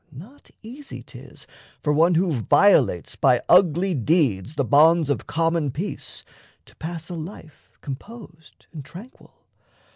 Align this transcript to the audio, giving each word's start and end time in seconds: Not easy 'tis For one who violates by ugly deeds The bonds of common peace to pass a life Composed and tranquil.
Not 0.11 0.49
easy 0.63 1.03
'tis 1.03 1.45
For 1.83 1.93
one 1.93 2.15
who 2.15 2.33
violates 2.41 3.15
by 3.15 3.39
ugly 3.47 3.93
deeds 3.93 4.55
The 4.55 4.65
bonds 4.65 5.11
of 5.11 5.27
common 5.27 5.69
peace 5.69 6.23
to 6.65 6.75
pass 6.77 7.07
a 7.11 7.15
life 7.15 7.69
Composed 7.81 8.65
and 8.73 8.83
tranquil. 8.83 9.35